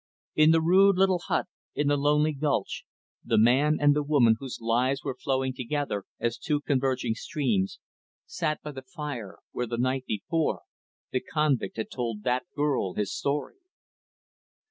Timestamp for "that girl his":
12.23-13.13